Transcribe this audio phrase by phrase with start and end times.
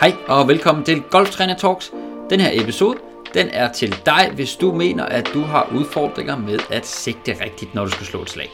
[0.00, 1.92] Hej og velkommen til Golftræner Talks.
[2.30, 2.96] Den her episode,
[3.34, 7.74] den er til dig, hvis du mener, at du har udfordringer med at sigte rigtigt,
[7.74, 8.50] når du skal slå et slag.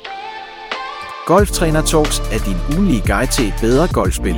[1.27, 4.37] Golftræner Talks er din ugenlige guide til et bedre golfspil.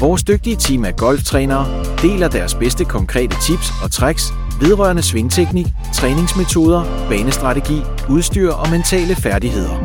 [0.00, 4.24] Vores dygtige team af golftrænere deler deres bedste konkrete tips og tricks
[4.60, 7.78] vedrørende svingteknik, træningsmetoder, banestrategi,
[8.10, 9.76] udstyr og mentale færdigheder.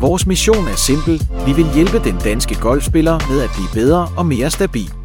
[0.00, 1.28] Vores mission er simpel.
[1.46, 4.97] Vi vil hjælpe den danske golfspiller med at blive bedre og mere stabil.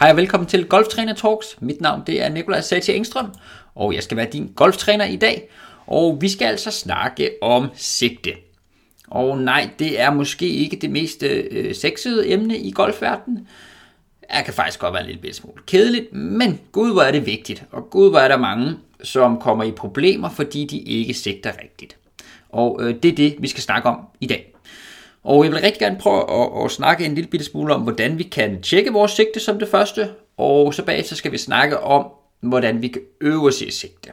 [0.00, 1.56] Hej og velkommen til Golftræner Talks.
[1.60, 3.26] Mit navn det er Nikolaj Sati Engstrøm,
[3.74, 5.50] og jeg skal være din golftræner i dag.
[5.86, 8.30] Og vi skal altså snakke om sigte.
[9.08, 13.48] Og nej, det er måske ikke det mest øh, sexede emne i golfverdenen.
[14.34, 17.64] Jeg kan faktisk godt være en lille smule kedeligt, men gud hvor er det vigtigt,
[17.72, 21.96] og gud hvor er der mange, som kommer i problemer, fordi de ikke sigter rigtigt.
[22.48, 24.54] Og øh, det er det, vi skal snakke om i dag.
[25.28, 28.18] Og jeg vil rigtig gerne prøve at, at snakke en lille bitte smule om, hvordan
[28.18, 32.06] vi kan tjekke vores sigte som det første, og så bagefter skal vi snakke om,
[32.40, 34.10] hvordan vi kan øve os i sigte.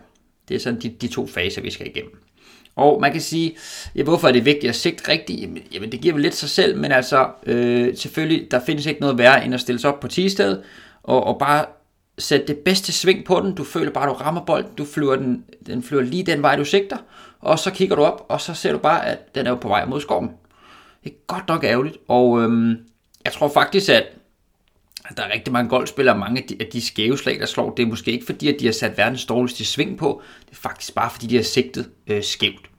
[0.47, 2.11] Det er sådan de, de to faser, vi skal igennem.
[2.75, 3.57] Og man kan sige,
[3.95, 5.41] ja, hvorfor er det vigtigt at sigte rigtigt?
[5.41, 9.01] Jamen, jamen det giver vel lidt sig selv, men altså øh, selvfølgelig, der findes ikke
[9.01, 10.61] noget værre end at stille sig op på tigested
[11.03, 11.65] og, og bare
[12.17, 13.55] sætte det bedste sving på den.
[13.55, 16.55] Du føler bare, at du rammer bolden, du flyver den, den flyver lige den vej,
[16.55, 16.97] du sigter,
[17.39, 19.67] og så kigger du op, og så ser du bare, at den er jo på
[19.67, 20.29] vej mod skoven.
[21.05, 22.77] Det er godt nok ærgerligt, og øhm,
[23.25, 24.05] jeg tror faktisk, at
[25.17, 27.83] der er rigtig mange golfspillere, mange af de, af de skæve slag, der slår, det
[27.83, 30.95] er måske ikke fordi, at de har sat verdens dårligste sving på, det er faktisk
[30.95, 32.69] bare fordi, de har sigtet øh, skævt.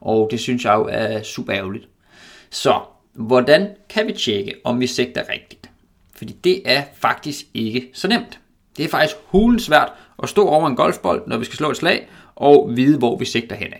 [0.00, 1.88] Og det synes jeg jo er super ærgerligt.
[2.50, 2.80] Så,
[3.12, 5.70] hvordan kan vi tjekke, om vi sigter rigtigt?
[6.16, 8.40] Fordi det er faktisk ikke så nemt.
[8.76, 11.76] Det er faktisk hulens svært at stå over en golfbold, når vi skal slå et
[11.76, 13.78] slag, og vide, hvor vi sigter henad.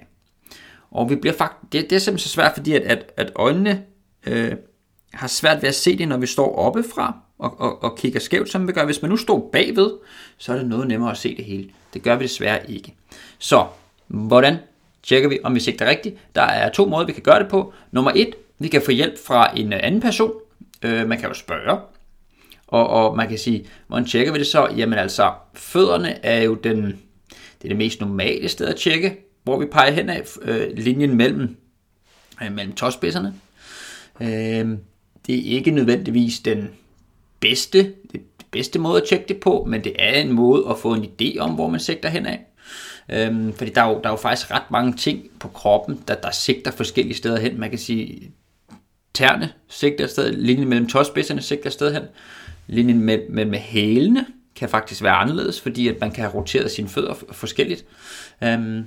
[0.94, 3.82] Og vi bliver faktisk, det, det er simpelthen så svært, fordi at, at, at øjnene
[4.26, 4.52] øh,
[5.14, 8.48] har svært ved at se det, når vi står oppefra og, og, og kigger skævt,
[8.48, 8.84] som vi gør.
[8.84, 9.90] Hvis man nu står bagved,
[10.38, 11.70] så er det noget nemmere at se det hele.
[11.94, 12.94] Det gør vi desværre ikke.
[13.38, 13.66] Så,
[14.06, 14.56] hvordan
[15.02, 16.16] tjekker vi, om vi sigter rigtigt?
[16.34, 17.72] Der er to måder, vi kan gøre det på.
[17.90, 20.32] Nummer et, vi kan få hjælp fra en anden person.
[20.82, 21.78] Øh, man kan jo spørge.
[22.66, 24.68] Og, og man kan sige, hvordan tjekker vi det så?
[24.76, 26.82] Jamen altså, fødderne er jo den,
[27.28, 31.16] det er det mest normale sted at tjekke hvor vi peger hen af øh, linjen
[31.16, 31.56] mellem,
[32.42, 33.34] øh, mellem tåspidserne.
[34.20, 34.78] Øh,
[35.26, 36.70] det er ikke nødvendigvis den
[37.40, 40.94] bedste, det bedste måde at tjekke det på, men det er en måde at få
[40.94, 42.40] en idé om, hvor man sigter hen af.
[43.08, 46.14] Øhm, fordi der er, jo, der er jo faktisk ret mange ting på kroppen, der,
[46.14, 47.60] der sigter forskellige steder hen.
[47.60, 48.30] Man kan sige,
[49.14, 52.02] tærne sigter et sted, linjen mellem tåspidserne sigter et sted hen,
[52.66, 54.26] linjen med, med, med hælene
[54.56, 57.84] kan faktisk være anderledes, fordi at man kan have roteret sine fødder forskelligt.
[58.42, 58.84] Øhm,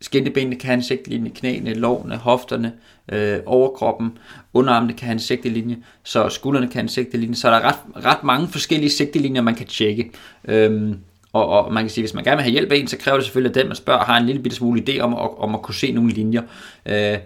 [0.00, 2.72] Skintebenene kan have en sigtelinje, knæene, lårene, hofterne,
[3.12, 4.18] øh, overkroppen,
[4.54, 7.34] underarmene kan have en sigtelinje, så skuldrene kan have en sigtelinje.
[7.34, 10.10] Så der er ret, ret mange forskellige sigtelinjer, man kan tjekke.
[10.44, 10.98] Øhm,
[11.32, 13.16] og, og man kan sige, hvis man gerne vil have hjælp af en, så kræver
[13.16, 15.54] det selvfølgelig, at den, man spørger, har en lille bitte smule idé om, om, om
[15.54, 16.42] at kunne se nogle linjer.
[16.86, 17.18] Øh,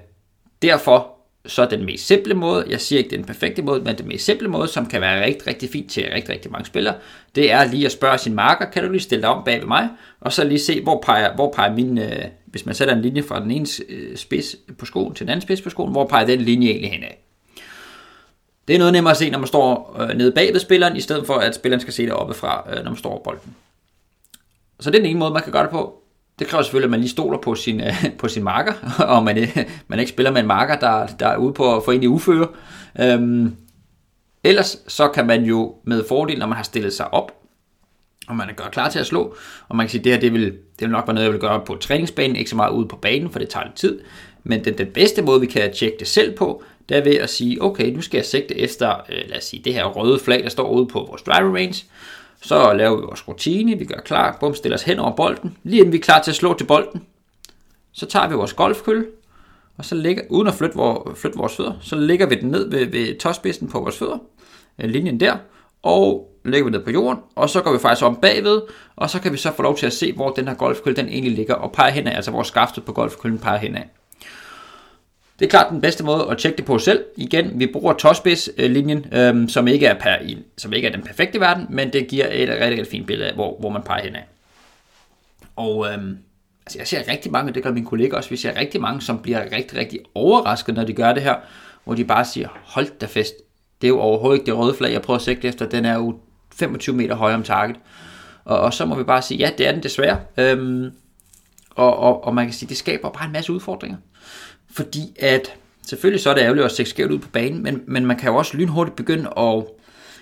[0.62, 1.11] derfor
[1.46, 4.48] så den mest simple måde, jeg siger ikke den perfekte måde, men den mest simple
[4.48, 6.94] måde, som kan være rigtig, rigtig fint til rigtig, rigtig mange spillere,
[7.34, 9.66] det er lige at spørge sin marker, kan du lige stille dig om bag ved
[9.66, 9.88] mig,
[10.20, 13.22] og så lige se, hvor peger, hvor peger min, øh, hvis man sætter en linje
[13.22, 16.26] fra den ene øh, spids på skoen til den anden spids på skoen, hvor peger
[16.26, 17.08] den linje egentlig henad.
[18.68, 21.00] Det er noget nemmere at se, når man står øh, nede bag ved spilleren, i
[21.00, 23.54] stedet for at spilleren skal se det oppefra, øh, når man står over bolden.
[24.80, 26.01] Så det er den ene måde, man kan gøre det på.
[26.38, 29.38] Det kræver selvfølgelig, at man lige stoler på sin, øh, på sin marker, og man,
[29.38, 32.04] øh, man ikke spiller med en marker, der, der er ude på at få ind
[32.04, 32.48] i uføre.
[33.00, 33.56] Øhm,
[34.44, 37.32] ellers så kan man jo med fordel, når man har stillet sig op,
[38.28, 39.34] og man er gør klar til at slå,
[39.68, 41.32] og man kan sige, at det her det vil, det vil nok være noget, jeg
[41.32, 44.00] vil gøre på træningsbanen, ikke så meget ude på banen, for det tager lidt tid.
[44.44, 47.30] Men den, den bedste måde, vi kan tjekke det selv på, det er ved at
[47.30, 50.42] sige, okay, nu skal jeg sigte efter, øh, lad os sige, det her røde flag,
[50.42, 51.84] der står ude på vores driver range,
[52.42, 55.56] så laver vi vores rutine, vi gør klar, bum, stiller os hen over bolden.
[55.62, 57.06] Lige inden vi er klar til at slå til bolden,
[57.92, 59.06] så tager vi vores golfkølle,
[59.78, 62.70] og så ligger, uden at flytte, vores, flytte vores fødder, så lægger vi den ned
[62.70, 64.18] ved, ved tåspidsen på vores fødder,
[64.78, 65.36] øh, linjen der,
[65.82, 68.62] og lægger vi ned på jorden, og så går vi faktisk om bagved,
[68.96, 71.08] og så kan vi så få lov til at se, hvor den her golfkølle den
[71.08, 73.82] egentlig ligger, og peger henad, altså hvor skaftet på golfkøllen peger henad.
[75.42, 77.04] Det er klart den bedste måde at tjekke det på selv.
[77.16, 80.16] Igen, vi bruger tåspidslinjen, øhm, som, ikke er per,
[80.58, 83.34] som ikke er den perfekte verden, men det giver et rigtig, rigtig fint billede af,
[83.34, 84.20] hvor, hvor man peger henad.
[85.56, 86.18] Og øhm,
[86.66, 89.18] altså jeg ser rigtig mange, det gør mine kolleger også, vi ser rigtig mange, som
[89.18, 91.34] bliver rigtig, rigtig overrasket, når de gør det her,
[91.84, 93.34] hvor de bare siger, hold da fest,
[93.80, 95.94] det er jo overhovedet ikke det røde flag, jeg prøver at sigte efter, den er
[95.94, 96.18] jo
[96.54, 97.76] 25 meter højere om target.
[98.44, 100.18] Og, og så må vi bare sige, ja, det er den desværre.
[100.36, 100.90] Øhm,
[101.70, 103.96] og, og, og man kan sige, det skaber bare en masse udfordringer.
[104.72, 105.52] Fordi at
[105.86, 108.30] Selvfølgelig så er det ærgerligt at se skævt ud på banen, men, men man kan
[108.30, 109.64] jo også lynhurtigt begynde at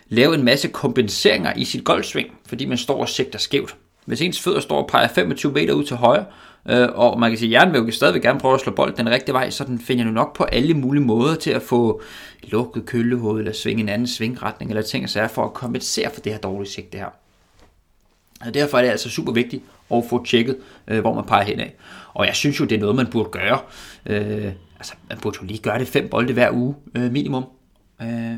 [0.09, 3.77] lave en masse kompenseringer i sit golfsving, fordi man står og sigter skævt.
[4.05, 6.25] Hvis ens fødder står og peger 25 meter ud til højre,
[6.71, 9.11] øh, og man kan sige, at hjernen vil stadigvæk gerne prøve at slå bolden den
[9.11, 12.03] rigtige vej, så den finder du nok på alle mulige måder til at få
[12.43, 16.21] lukket køllehovedet, eller svinge en anden svingretning, eller ting og sager, for at kompensere for
[16.21, 17.09] det her dårlige sigte her.
[18.41, 20.57] Og derfor er det altså super vigtigt og få tjekket,
[20.89, 21.75] øh, hvor man peger hen af.
[22.15, 23.59] Og jeg synes jo, det er noget, man burde gøre.
[24.07, 27.45] Øh, altså, man burde jo lige gøre det fem bolde hver uge øh, minimum.
[28.03, 28.35] Øh,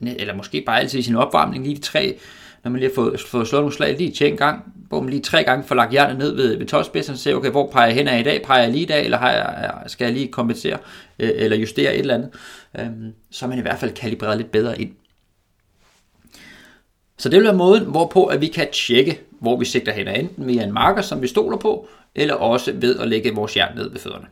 [0.00, 2.18] eller måske bare altid i sin opvarmning, lige de tre,
[2.64, 5.10] når man lige har fået, fået slået nogle slag, lige tjek en gang, hvor man
[5.10, 7.86] lige tre gange får lagt hjernet ned ved, ved tolvspidsen, og ser, okay, hvor peger
[7.86, 8.42] jeg hen af i dag?
[8.42, 10.78] Peger jeg lige i dag, eller har jeg, skal jeg lige kompensere,
[11.18, 12.30] øh, eller justere et eller andet?
[12.78, 12.86] Øh,
[13.30, 14.92] så er man i hvert fald kalibreret lidt bedre ind.
[17.18, 20.46] Så det vil være måden, hvorpå at vi kan tjekke, hvor vi sigter hen, enten
[20.46, 23.90] via en marker, som vi stoler på, eller også ved at lægge vores hjern ned
[23.90, 24.26] ved fødderne.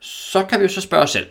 [0.00, 1.26] Så kan vi jo så spørge os selv,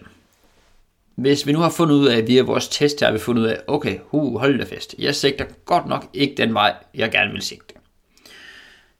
[1.15, 3.47] hvis vi nu har fundet ud af, via vores test her, har vi fundet ud
[3.47, 7.31] af, okay, hu, hold da fest, jeg sigter godt nok ikke den vej, jeg gerne
[7.31, 7.73] vil sigte.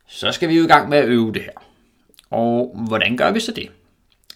[0.08, 1.52] Så skal vi jo i gang med at øve det her.
[2.30, 3.72] Og hvordan gør vi så det?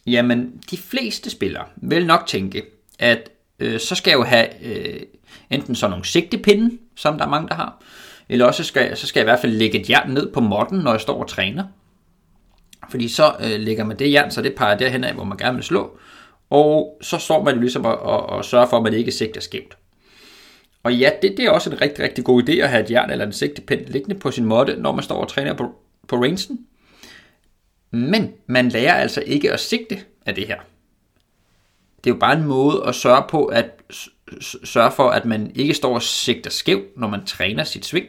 [0.06, 2.64] Jamen, de fleste spillere vil nok tænke,
[3.00, 3.30] at
[3.60, 5.02] øh, så skal jeg jo have øh,
[5.50, 7.82] enten sådan nogle sigtepinde, som der er mange, der har,
[8.30, 10.80] eller også skal, så skal jeg i hvert fald lægge et jern ned på modden,
[10.80, 11.64] når jeg står og træner.
[12.90, 15.56] Fordi så øh, lægger man det jern, så det peger derhen af, hvor man gerne
[15.56, 15.98] vil slå.
[16.50, 19.78] Og så står man ligesom og, og, og sørger for, at man ikke sigter skævt.
[20.84, 23.10] Og ja, det, det er også en rigtig, rigtig god idé at have et jern
[23.10, 25.76] eller en sigtepind liggende på sin måtte, når man står og træner på,
[26.08, 26.60] på rangen.
[27.92, 30.60] Men man lærer altså ikke at sigte af det her.
[32.04, 33.82] Det er jo bare en måde at sørge på, at
[34.64, 38.06] sørge for, at man ikke står og sigter skævt, når man træner sit sving,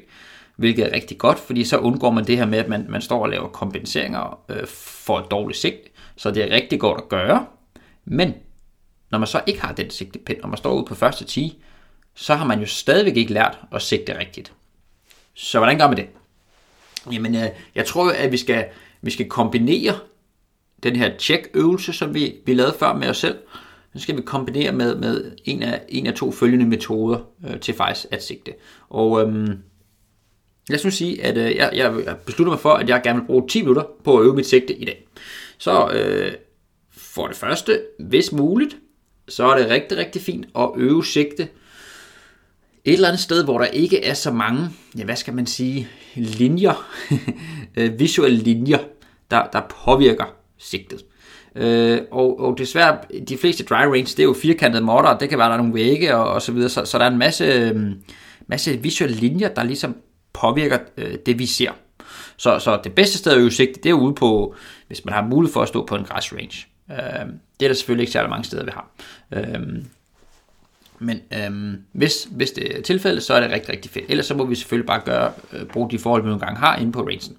[0.57, 3.23] hvilket er rigtig godt, fordi så undgår man det her med, at man, man står
[3.23, 5.89] og laver kompenseringer øh, for et dårligt sigt.
[6.17, 7.47] Så det er rigtig godt at gøre,
[8.05, 8.35] men
[9.11, 11.63] når man så ikke har den sigtepind, og man står ude på første 10,
[12.15, 14.53] så har man jo stadigvæk ikke lært at sigte rigtigt.
[15.35, 16.07] Så hvordan gør man det?
[17.13, 18.65] Jamen, øh, jeg tror, at vi skal,
[19.03, 19.99] vi skal kombinere
[20.83, 23.39] den her check-øvelse, som vi, vi lavede før med os selv,
[23.95, 27.19] så skal vi kombinere med, med en, af, en af to følgende metoder
[27.49, 28.53] øh, til faktisk at sigte.
[28.89, 29.59] Og øhm,
[30.69, 33.27] lad os nu sige, at øh, jeg, jeg beslutter mig for, at jeg gerne vil
[33.27, 35.07] bruge 10 minutter på at øve mit sigte i dag.
[35.59, 36.33] Så øh,
[36.93, 38.77] for det første, hvis muligt,
[39.29, 41.49] så er det rigtig, rigtig fint at øve sigte
[42.85, 44.69] et eller andet sted, hvor der ikke er så mange,
[44.99, 46.89] ja, hvad skal man sige, linjer,
[47.77, 48.79] øh, visuelle linjer,
[49.31, 51.05] der, der påvirker sigtet.
[51.57, 55.39] Øh, og, og desværre, de fleste dry range, det er jo firkantede modder, det kan
[55.39, 57.45] være, der er nogle vægge og, og så videre, så, så der er en masse,
[57.45, 58.03] øhm,
[58.47, 59.97] masse visuelle linjer, der ligesom
[60.33, 61.71] påvirker øh, det, vi ser.
[62.37, 64.55] Så, så det bedste sted at øve sigte, det er ude på,
[64.87, 66.67] hvis man har mulighed for at stå på en græs range.
[66.91, 67.27] Øh,
[67.61, 68.91] det er der selvfølgelig ikke særlig mange steder, vi har.
[69.33, 69.61] Øh,
[70.99, 74.05] men øh, hvis, hvis det er tilfældet, så er det rigtig, rigtig fedt.
[74.09, 76.77] Ellers så må vi selvfølgelig bare gøre, øh, bruge de forhold, vi nogle gange har
[76.77, 77.37] inde på rangen.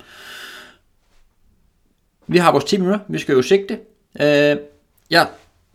[2.27, 3.79] Vi har vores 10 minutter, vi skal jo sigte.
[4.21, 4.57] Øh,
[5.11, 5.25] ja,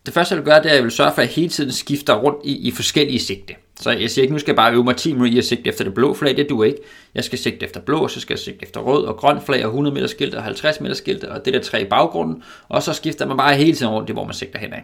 [0.06, 1.48] det første jeg vil gøre, det er, at jeg vil sørge for, at jeg hele
[1.48, 3.54] tiden skifter rundt i, i forskellige sigte.
[3.80, 5.68] Så jeg siger ikke, nu skal jeg bare øve mig 10 minutter i at sigte
[5.68, 6.78] efter det blå flag, det duer ikke.
[7.14, 9.68] Jeg skal sigte efter blå, så skal jeg sigte efter rød og grøn flag, og
[9.68, 12.92] 100 meter skilte og 50 meter skilte, og det der tre i baggrunden, og så
[12.92, 14.78] skifter man bare hele tiden rundt i, hvor man sigter henad.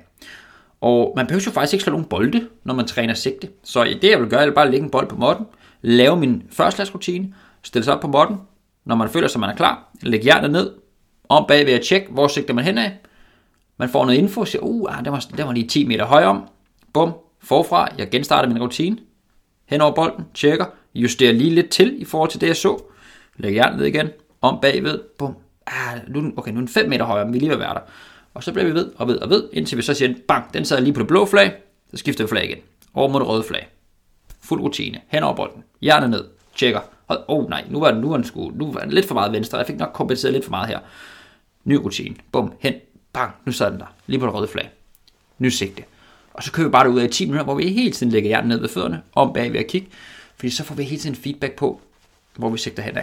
[0.80, 3.48] Og man behøver jo faktisk ikke slå nogen bolde, når man træner sigte.
[3.64, 5.46] Så det jeg vil gøre, er bare lægge en bold på modden,
[5.82, 8.36] lave min førstlagsrutine, stille sig op på modden,
[8.84, 10.72] når man føler sig, man er klar, lægge hjertet ned,
[11.28, 12.90] om bagved at tjekke, hvor sigter man henad,
[13.76, 16.24] man får noget info siger, uh, ah, den, var, den var lige 10 meter høj
[16.24, 16.48] om.
[16.92, 17.12] Bum,
[17.42, 18.98] forfra, jeg genstarter min rutine.
[19.66, 22.82] Hen over bolden, tjekker, justerer lige lidt til i forhold til det, jeg så.
[23.36, 24.08] Lægger jernet ned igen,
[24.40, 25.36] om bagved, bum.
[25.66, 27.80] Ah, nu, okay, nu er den 5 meter højere, men vi lige vil være der.
[28.34, 30.64] Og så bliver vi ved og ved og ved, indtil vi så siger, bang, den
[30.64, 31.52] sad lige på det blå flag,
[31.90, 32.58] så skifter vi flag igen.
[32.94, 33.68] Over mod det røde flag.
[34.40, 35.00] Fuld rutine.
[35.08, 35.64] Hen over bolden.
[35.80, 36.24] hjernet ned.
[36.56, 36.80] Tjekker.
[37.08, 39.14] Åh oh, nej, nu var den, nu var den sku, nu var den lidt for
[39.14, 39.58] meget venstre.
[39.58, 40.78] Jeg fik nok kompenseret lidt for meget her.
[41.64, 42.16] Ny rutine.
[42.32, 42.74] Bum, hen,
[43.14, 44.70] bang, nu sad den der, lige på det røde flag.
[45.38, 45.82] Nu sigte.
[46.34, 48.28] Og så kører vi bare ud af i 10 minutter, hvor vi hele tiden lægger
[48.28, 49.88] hjernen ned ved fødderne, om bag ved at kigge,
[50.36, 51.80] fordi så får vi hele tiden feedback på,
[52.36, 53.02] hvor vi sigter henad.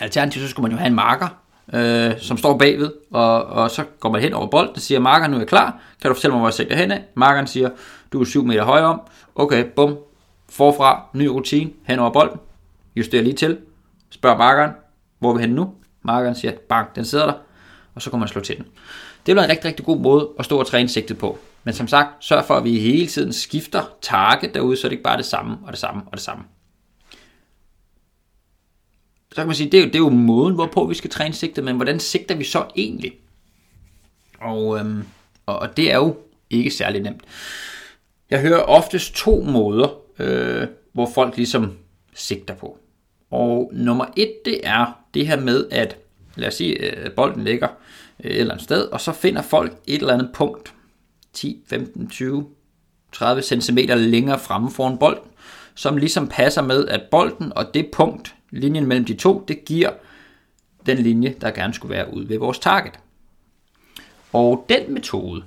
[0.00, 1.28] Alternativt så skulle man jo have en marker,
[1.72, 5.30] øh, som står bagved, og, og så går man hen over bolden og siger, markeren
[5.30, 7.00] nu er klar, kan du fortælle mig, hvor jeg sigter henad?
[7.14, 7.70] Markeren siger,
[8.12, 9.00] du er 7 meter højere om,
[9.34, 9.98] okay, bum,
[10.48, 12.38] forfra, ny rutine, hen over bolden,
[12.96, 13.58] justerer lige til,
[14.10, 14.70] spørger markeren,
[15.18, 15.74] hvor er vi henne nu?
[16.02, 17.34] Markeren siger, bang, den sidder der,
[17.94, 18.66] og så kan man slå til den.
[19.26, 21.38] Det er en rigtig, rigtig god måde at stå og træne sigtet på.
[21.64, 25.02] Men som sagt, sørg for, at vi hele tiden skifter target derude, så det ikke
[25.02, 26.44] bare er det samme og det samme og det samme.
[29.32, 31.34] Så kan man sige, det er jo, det er jo måden, hvorpå vi skal træne
[31.34, 33.12] sigtet, men hvordan sigter vi så egentlig?
[34.40, 35.04] Og, øhm,
[35.46, 36.16] og det er jo
[36.50, 37.22] ikke særlig nemt.
[38.30, 41.78] Jeg hører oftest to måder, øh, hvor folk ligesom
[42.14, 42.78] sigter på.
[43.30, 45.96] Og nummer et, det er det her med, at
[46.40, 47.68] lad os sige, at bolden ligger
[48.24, 50.74] øh, et eller andet sted, og så finder folk et eller andet punkt,
[51.32, 52.46] 10, 15, 20,
[53.12, 55.24] 30 cm længere fremme foran bolden,
[55.74, 59.90] som ligesom passer med, at bolden og det punkt, linjen mellem de to, det giver
[60.86, 62.92] den linje, der gerne skulle være ude ved vores target.
[64.32, 65.42] Og den metode,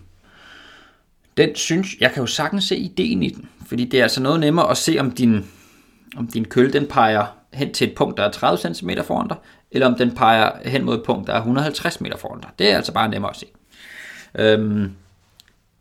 [1.38, 4.40] den synes, jeg kan jo sagtens se ideen i den, fordi det er altså noget
[4.40, 5.46] nemmere at se, om din,
[6.18, 9.38] om din køl den peger hen til et punkt, der er 30 cm foran dig,
[9.72, 12.50] eller om den peger hen mod et punkt, der er 150 meter foran dig.
[12.60, 13.46] Det er altså bare nemmere at se.
[14.36, 14.92] Øhm,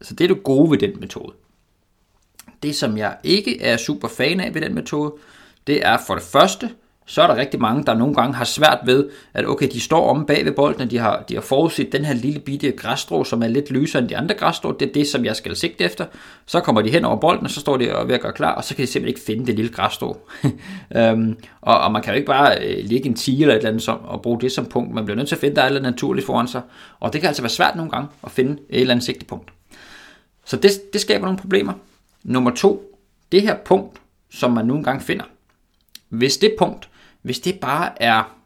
[0.02, 1.32] så det er det gode ved den metode.
[2.62, 5.12] Det, som jeg ikke er super fan af ved den metode,
[5.66, 6.70] det er for det første,
[7.06, 10.10] så er der rigtig mange, der nogle gange har svært ved, at okay, de står
[10.10, 13.24] om bag ved bolden, og de har, de har forudset den her lille bitte græsstrå,
[13.24, 15.84] som er lidt løsere end de andre græsstrå, det er det, som jeg skal sigte
[15.84, 16.06] efter.
[16.46, 18.54] Så kommer de hen over bolden, og så står de og ved at gøre klar,
[18.54, 20.16] og så kan de simpelthen ikke finde det lille græsstrå.
[21.12, 23.70] um, og, og, man kan jo ikke bare øh, ligge en 10 eller et eller
[23.70, 24.94] andet som, og bruge det som punkt.
[24.94, 26.62] Man bliver nødt til at finde, der er noget naturligt foran sig.
[27.00, 29.50] Og det kan altså være svært nogle gange at finde et eller andet sigtepunkt.
[30.44, 31.72] Så det, det skaber nogle problemer.
[32.24, 32.98] Nummer to,
[33.32, 33.98] det her punkt,
[34.30, 35.24] som man nogle gange finder.
[36.08, 36.88] Hvis det punkt
[37.22, 38.36] hvis det bare er,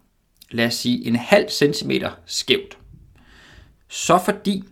[0.51, 2.79] lad os sige, en halv centimeter skævt,
[3.89, 4.65] så fordi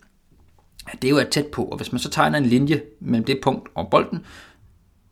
[0.86, 3.40] at det jo er tæt på, og hvis man så tegner en linje mellem det
[3.42, 4.26] punkt og bolden,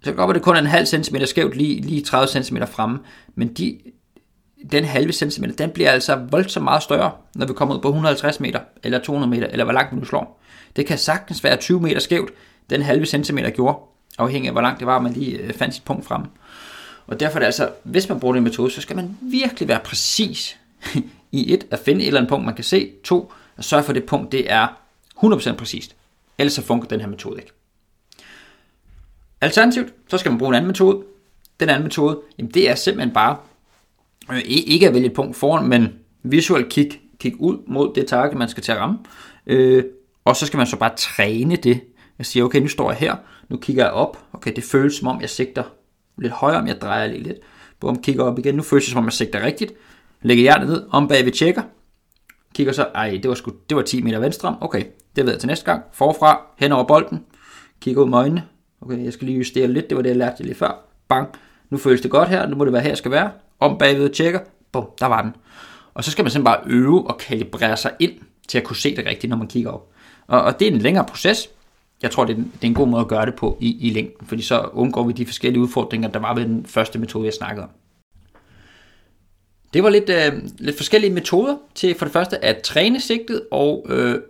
[0.00, 2.42] så kan det godt være, det kun er en halv centimeter skævt, lige, lige 30
[2.42, 2.99] cm fremme,
[3.34, 3.78] men de,
[4.72, 8.40] den halve centimeter, den bliver altså voldsomt meget større, når vi kommer ud på 150
[8.40, 10.42] meter, eller 200 meter, eller hvor langt vi nu slår.
[10.76, 12.30] Det kan sagtens være 20 meter skævt,
[12.70, 13.78] den halve centimeter gjorde,
[14.18, 16.26] afhængig af hvor langt det var, man lige øh, fandt sit punkt fremme.
[17.12, 19.81] Og derfor er det altså, hvis man bruger den metode, så skal man virkelig være
[19.85, 20.59] præcis
[21.33, 22.90] i et, at finde et eller andet punkt, man kan se.
[23.04, 24.66] To, at sørge for, at det punkt, det er
[25.25, 25.97] 100% præcist.
[26.38, 27.52] Ellers så fungerer den her metode ikke.
[29.40, 31.04] Alternativt, så skal man bruge en anden metode.
[31.61, 33.37] Den anden metode, jamen det er simpelthen bare,
[34.33, 35.92] øh, ikke at vælge et punkt foran, men
[36.23, 38.99] visuelt kig, kig ud mod det target, man skal til at ramme.
[39.47, 39.85] Øh,
[40.25, 41.81] og så skal man så bare træne det.
[42.19, 43.16] Jeg siger, okay, nu står jeg her,
[43.49, 44.19] nu kigger jeg op.
[44.33, 45.62] Okay, det føles som om, jeg sigter
[46.19, 47.38] lidt højere, om jeg drejer lige lidt.
[47.81, 48.54] Bum, kigger op igen.
[48.54, 49.73] Nu føles det som om, jeg sigter rigtigt.
[50.23, 51.62] Lægger hjertet ned, om bag ved tjekker.
[52.54, 54.57] Kigger så, ej, det var, sgu, det var 10 meter venstre.
[54.61, 54.85] Okay,
[55.16, 55.83] det ved jeg til næste gang.
[55.92, 57.25] Forfra, hen over bolden.
[57.81, 58.45] Kigger ud med øjnene.
[58.81, 59.90] Okay, jeg skal lige justere lidt.
[59.90, 60.87] Det var det, jeg lærte lige før.
[61.09, 61.28] Bang.
[61.71, 62.47] Nu føles det godt her.
[62.47, 63.31] Nu må det være her, jeg skal være.
[63.61, 64.40] Om bagved tjekker.
[64.73, 65.35] Bum, der var den.
[65.95, 68.12] Og så skal man simpelthen bare øve og kalibrere sig ind
[68.49, 69.88] til at kunne se det rigtigt, når man kigger op.
[70.26, 71.49] Og, og det er en længere proces
[72.02, 73.90] jeg tror, det er, det er en god måde at gøre det på i, i
[73.90, 77.32] længden, fordi så undgår vi de forskellige udfordringer, der var ved den første metode, jeg
[77.32, 77.71] snakkede om.
[79.75, 83.87] Det var lidt, øh, lidt forskellige metoder til for det første at træne sigtet, og
[83.88, 84.21] øh,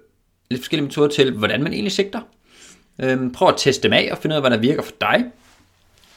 [0.50, 2.20] lidt forskellige metoder til, hvordan man egentlig sigter.
[3.02, 5.24] Øh, prøv at teste dem af og finde ud af, hvad der virker for dig.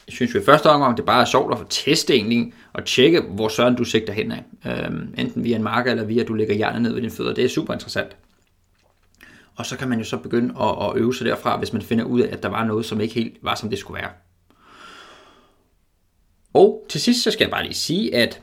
[0.06, 2.84] Jeg synes jo i første omgang, det bare er sjovt at få teste egentlig, og
[2.84, 4.42] tjekke, hvor søren du sigter hen af.
[4.66, 7.34] Øh, enten via en marker, eller via at du lægger hjernen ned ved dine fødder.
[7.34, 8.16] Det er super interessant.
[9.56, 12.04] Og så kan man jo så begynde at, at øve sig derfra, hvis man finder
[12.04, 14.10] ud af, at der var noget, som ikke helt var, som det skulle være.
[16.54, 18.40] Og til sidst, så skal jeg bare lige sige, at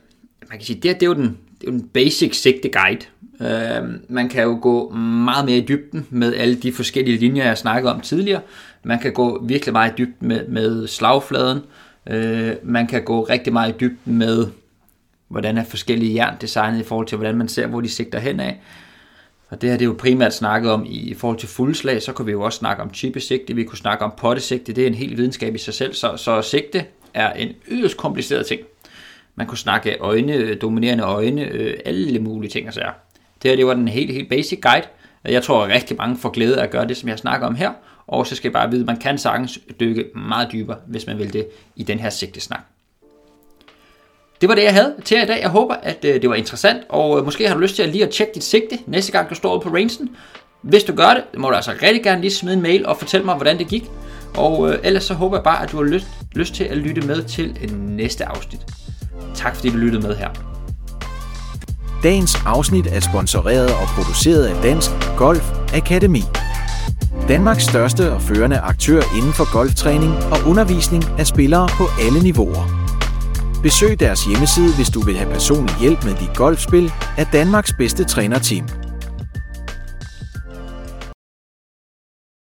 [0.50, 2.70] man kan sige, det, her, det er jo den, det er jo den basic sigte
[2.70, 3.06] guide.
[3.42, 7.58] Øh, man kan jo gå meget mere i dybden med alle de forskellige linjer, jeg
[7.58, 8.42] snakkede om tidligere.
[8.84, 11.60] Man kan gå virkelig meget i dybden med, med slagfladen.
[12.10, 14.48] Øh, man kan gå rigtig meget i dybden med,
[15.28, 18.40] hvordan er forskellige jern designet i forhold til, hvordan man ser, hvor de sigter hen
[18.40, 18.62] af.
[19.54, 22.26] Og det her det er jo primært snakket om i forhold til fuldslag, så kan
[22.26, 25.18] vi jo også snakke om chippesigte, vi kunne snakke om pottesigte, det er en helt
[25.18, 28.62] videnskab i sig selv, så, så sigte er en yderst kompliceret ting.
[29.36, 32.92] Man kunne snakke øjne, dominerende øjne, øh, alle mulige ting og sager.
[33.44, 34.88] Det her det var den helt, helt basic guide.
[35.26, 37.56] Jeg tror, at rigtig mange får glæde af at gøre det, som jeg snakker om
[37.56, 37.72] her.
[38.08, 41.18] Og så skal jeg bare vide, at man kan sagtens dykke meget dybere, hvis man
[41.18, 42.62] vil det, i den her sigtesnak.
[44.44, 45.42] Det var det, jeg havde til jer i dag.
[45.42, 47.90] Jeg håber, at øh, det var interessant, og øh, måske har du lyst til at
[47.90, 50.10] lige at tjekke dit sigte næste gang, du står ude på rangen.
[50.62, 53.26] Hvis du gør det, må du altså rigtig gerne lige smide en mail og fortælle
[53.26, 53.84] mig, hvordan det gik.
[54.38, 57.02] Og øh, ellers så håber jeg bare, at du har lyst, lyst til at lytte
[57.02, 58.62] med til øh, næste afsnit.
[59.36, 60.30] Tak fordi du lyttede med her.
[62.04, 66.22] Dagens afsnit er sponsoreret og produceret af Dansk Golf Akademi.
[67.28, 72.83] Danmarks største og førende aktør inden for golftræning og undervisning af spillere på alle niveauer.
[73.64, 78.04] Besøg deres hjemmeside, hvis du vil have personlig hjælp med dit golfspil af Danmarks bedste
[78.04, 78.83] trænerteam.